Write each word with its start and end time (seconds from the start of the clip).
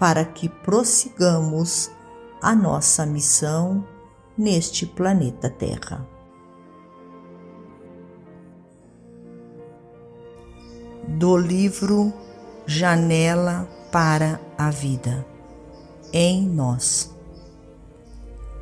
para 0.00 0.24
que 0.24 0.48
prossigamos 0.48 1.90
a 2.40 2.54
nossa 2.54 3.04
missão 3.04 3.86
neste 4.36 4.86
planeta 4.86 5.50
Terra. 5.50 6.08
Do 11.06 11.36
livro 11.36 12.14
Janela 12.64 13.68
para 13.92 14.40
a 14.56 14.70
Vida 14.70 15.26
em 16.14 16.48
nós. 16.48 17.14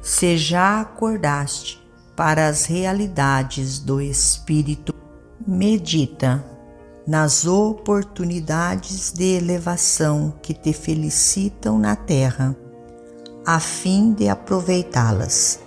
Se 0.03 0.37
já 0.37 0.81
acordaste 0.81 1.81
para 2.17 2.49
as 2.49 2.65
realidades 2.65 3.79
do 3.79 4.01
Espírito, 4.01 4.93
medita 5.47 6.45
nas 7.09 7.47
oportunidades 7.47 9.11
de 9.13 9.39
elevação 9.39 10.35
que 10.43 10.53
te 10.53 10.75
felicitam 10.75 11.79
na 11.79 11.97
terra, 11.97 12.55
a 13.47 13.59
fim 13.59 14.13
de 14.13 14.29
aproveitá-las. 14.29 15.59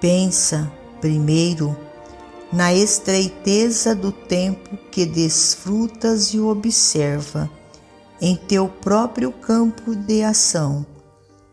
Pensa, 0.00 0.68
primeiro, 1.00 1.76
na 2.52 2.74
estreiteza 2.74 3.94
do 3.94 4.10
tempo 4.10 4.76
que 4.90 5.06
desfrutas 5.06 6.34
e 6.34 6.40
observa 6.40 7.48
em 8.20 8.34
teu 8.34 8.66
próprio 8.66 9.30
campo 9.30 9.94
de 9.94 10.24
ação 10.24 10.84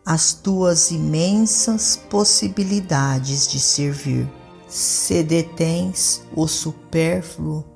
as 0.04 0.32
tuas 0.32 0.90
imensas 0.90 1.96
possibilidades 2.10 3.46
de 3.46 3.60
servir. 3.60 4.28
Se 4.66 5.22
detens 5.22 6.22
o 6.34 6.48
supérfluo 6.48 7.73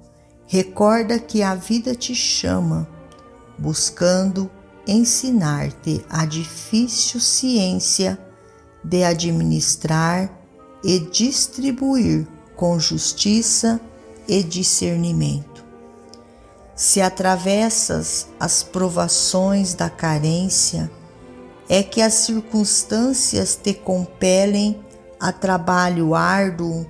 Recorda 0.51 1.19
que 1.19 1.43
a 1.43 1.55
vida 1.55 1.95
te 1.95 2.15
chama, 2.15 2.89
buscando 3.59 4.51
ensinar-te 4.87 6.03
a 6.09 6.25
difícil 6.25 7.21
ciência 7.21 8.19
de 8.83 9.05
administrar 9.05 10.33
e 10.83 11.01
distribuir 11.01 12.27
com 12.57 12.81
justiça 12.81 13.79
e 14.27 14.43
discernimento. 14.43 15.63
Se 16.75 17.03
atravessas 17.03 18.29
as 18.41 18.63
provações 18.63 19.75
da 19.75 19.91
carência, 19.91 20.91
é 21.69 21.83
que 21.83 22.01
as 22.01 22.15
circunstâncias 22.15 23.55
te 23.55 23.75
compelem 23.75 24.81
a 25.21 25.31
trabalho 25.31 26.15
árduo 26.15 26.87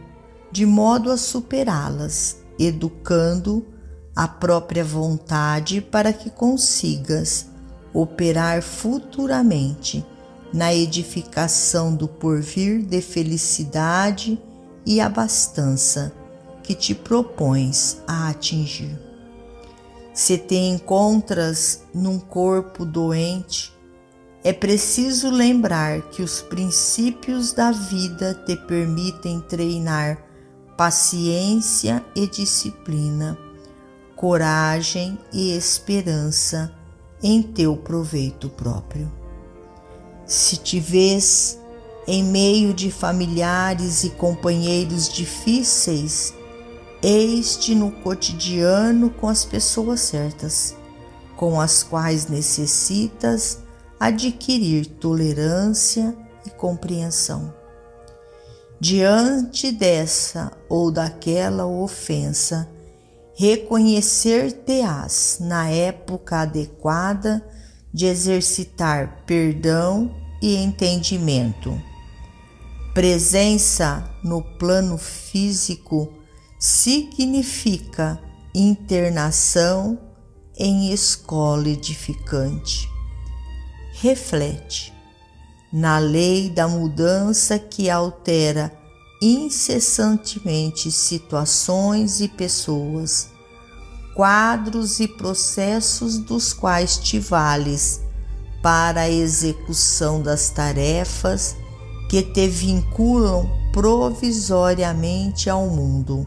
de 0.52 0.64
modo 0.64 1.10
a 1.10 1.16
superá-las 1.16 2.46
educando 2.58 3.66
a 4.14 4.26
própria 4.26 4.84
vontade 4.84 5.80
para 5.80 6.12
que 6.12 6.28
consigas 6.28 7.46
operar 7.92 8.62
futuramente 8.62 10.04
na 10.52 10.74
edificação 10.74 11.94
do 11.94 12.08
porvir 12.08 12.82
de 12.82 13.00
felicidade 13.00 14.40
e 14.84 15.00
abastança 15.00 16.12
que 16.62 16.74
te 16.74 16.94
propões 16.94 17.98
a 18.06 18.28
atingir. 18.28 18.98
Se 20.12 20.36
te 20.36 20.56
encontras 20.56 21.84
num 21.94 22.18
corpo 22.18 22.84
doente, 22.84 23.72
é 24.42 24.52
preciso 24.52 25.30
lembrar 25.30 26.02
que 26.10 26.22
os 26.22 26.40
princípios 26.40 27.52
da 27.52 27.70
vida 27.70 28.34
te 28.46 28.56
permitem 28.56 29.40
treinar 29.40 30.27
paciência 30.78 32.04
e 32.14 32.28
disciplina, 32.28 33.36
coragem 34.14 35.18
e 35.32 35.50
esperança 35.50 36.72
em 37.20 37.42
teu 37.42 37.76
proveito 37.76 38.48
próprio. 38.48 39.10
Se 40.24 40.56
te 40.56 40.78
vês 40.78 41.58
em 42.06 42.22
meio 42.22 42.72
de 42.72 42.92
familiares 42.92 44.04
e 44.04 44.10
companheiros 44.10 45.08
difíceis, 45.08 46.32
eis-te 47.02 47.74
no 47.74 47.90
cotidiano 47.90 49.10
com 49.10 49.28
as 49.28 49.44
pessoas 49.44 49.98
certas, 49.98 50.76
com 51.34 51.60
as 51.60 51.82
quais 51.82 52.28
necessitas 52.28 53.58
adquirir 53.98 54.86
tolerância 54.86 56.16
e 56.46 56.50
compreensão. 56.50 57.57
Diante 58.80 59.72
dessa 59.72 60.52
ou 60.68 60.92
daquela 60.92 61.66
ofensa, 61.66 62.70
reconhecer-te-ás 63.34 65.38
na 65.40 65.68
época 65.68 66.42
adequada 66.42 67.44
de 67.92 68.06
exercitar 68.06 69.24
perdão 69.26 70.14
e 70.40 70.54
entendimento. 70.54 71.76
Presença 72.94 74.08
no 74.22 74.42
plano 74.42 74.96
físico 74.96 76.12
significa 76.56 78.22
internação 78.54 79.98
em 80.56 80.92
escola 80.92 81.68
edificante. 81.68 82.88
Reflete 83.94 84.96
na 85.72 85.98
lei 85.98 86.48
da 86.48 86.66
mudança 86.66 87.58
que 87.58 87.90
altera 87.90 88.72
incessantemente 89.20 90.90
situações 90.90 92.20
e 92.20 92.28
pessoas, 92.28 93.30
quadros 94.14 95.00
e 95.00 95.08
processos 95.08 96.18
dos 96.18 96.52
quais 96.52 96.96
te 96.98 97.18
vales 97.18 98.00
para 98.62 99.02
a 99.02 99.10
execução 99.10 100.22
das 100.22 100.50
tarefas 100.50 101.56
que 102.08 102.22
te 102.22 102.48
vinculam 102.48 103.48
provisoriamente 103.72 105.50
ao 105.50 105.66
mundo. 105.66 106.26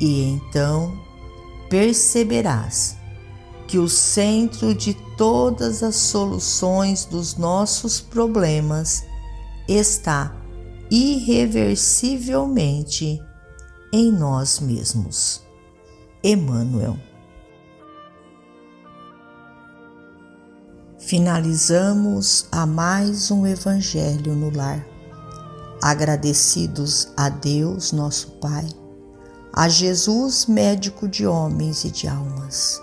E 0.00 0.22
então 0.24 0.92
perceberás 1.68 2.99
que 3.70 3.78
o 3.78 3.88
centro 3.88 4.74
de 4.74 4.92
todas 5.16 5.82
as 5.84 5.94
soluções 5.94 7.04
dos 7.04 7.36
nossos 7.36 8.00
problemas 8.00 9.04
está 9.68 10.34
irreversivelmente 10.90 13.22
em 13.92 14.10
nós 14.10 14.58
mesmos. 14.58 15.40
Emmanuel. 16.24 16.98
Finalizamos 20.98 22.48
a 22.50 22.66
mais 22.66 23.30
um 23.30 23.46
Evangelho 23.46 24.34
no 24.34 24.50
Lar. 24.50 24.84
Agradecidos 25.80 27.12
a 27.16 27.28
Deus, 27.28 27.92
nosso 27.92 28.32
Pai, 28.40 28.66
a 29.52 29.68
Jesus, 29.68 30.46
médico 30.46 31.06
de 31.06 31.24
homens 31.24 31.84
e 31.84 31.92
de 31.92 32.08
almas 32.08 32.82